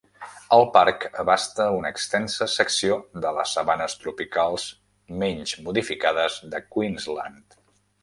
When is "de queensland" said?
6.57-7.63